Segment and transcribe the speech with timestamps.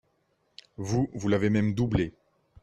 [0.77, 2.15] Vous, vous l’avez même doublé.